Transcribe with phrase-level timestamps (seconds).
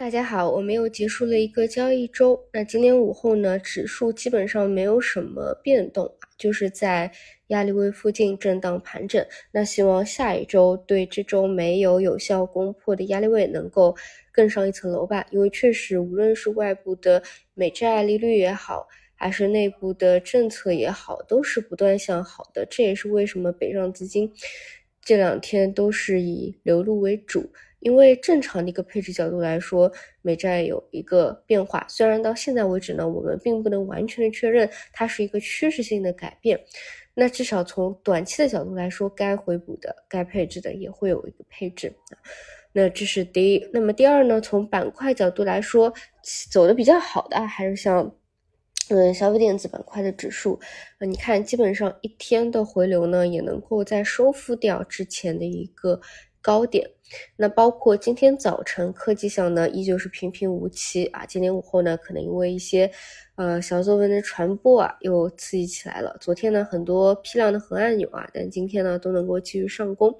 [0.00, 2.42] 大家好，我们又结束了一个交易周。
[2.54, 7.12] 那今天午后呢，指数基本上没有什么变动啊，就是在
[7.48, 9.22] 压力位附近震荡盘整。
[9.52, 13.94] 那希望下一周对这周没有有效攻破的压力位能够
[14.32, 15.26] 更上一层楼吧。
[15.30, 17.22] 因为确实，无论是外部的
[17.52, 22.66] 美债利率也好，还是内部的政策也好，都是不断向好的。
[22.70, 24.32] 这也是为什么北上资金
[25.04, 27.52] 这两天都是以流入为主。
[27.80, 29.90] 因为正常的一个配置角度来说，
[30.22, 36.60] 美债有一个变化，虽然到现在为止呢，我们并不能完全的确认它是一个趋势性的改变，
[37.14, 41.92] 那至少从短期的角度来说，该回补的、该配置的也会有一个配置
[42.72, 43.68] 那这是第一。
[43.72, 45.92] 那么第二呢，从板块角度来说，
[46.50, 48.14] 走的比较好的还是像，
[48.90, 50.60] 嗯，消费电子板块的指数，
[50.98, 55.98] 呃，你看基本上一天的回流呢，也能够在收复掉之前的一个。
[56.42, 56.88] 高点，
[57.36, 61.26] 那包括今天早晨科技项呢，依旧是平平无奇啊。
[61.26, 62.90] 今天午后呢，可能因为一些
[63.36, 66.16] 呃小作文的传播啊，又刺激起来了。
[66.20, 70.14] 昨天呢，很多批量的核按钮啊，但今天呢，都能够继续上攻。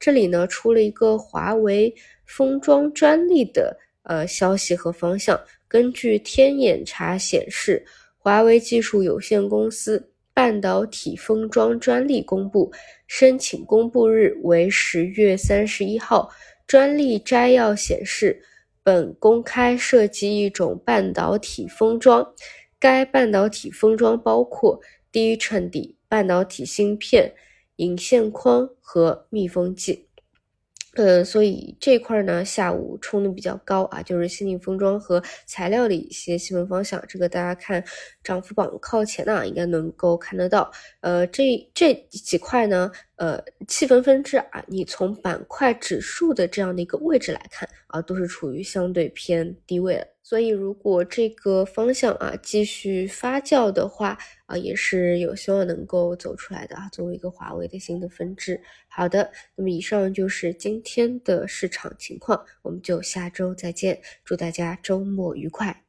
[0.00, 5.38] 这里呢，出了一个华为封装专利的呃消息和方向。
[5.68, 7.84] 根据天眼查显示，
[8.16, 10.12] 华为技术有限公司。
[10.36, 12.70] 半导体封装专利公布，
[13.06, 16.28] 申请公布日为十月三十一号。
[16.66, 18.42] 专利摘要显示，
[18.82, 22.34] 本公开涉及一种半导体封装，
[22.78, 24.78] 该半导体封装包括
[25.10, 27.32] 第一衬底半导体芯片、
[27.76, 30.05] 引线框和密封剂。
[30.96, 37.84] 呃，所以这块呢，下午冲的比较高啊，就是先进封装和材料的一些细分方向，这个大家看
[38.24, 40.70] 涨幅榜靠前呢，应该能够看得到。
[41.00, 43.38] 呃，这这几块呢，呃，
[43.68, 50.15] 细分分支啊，你从板块指数的这样的一个位置来看啊，都是处于相对偏低位的。
[50.28, 56.88] 所以，如果这个方向啊继续发酵的话啊，也是有希望能够走出来的啊。
[56.88, 65.85] 作为一个华为的新的分支，好的，那么以上就是今天的市场情况，我们就下周再见，祝大家周末愉快。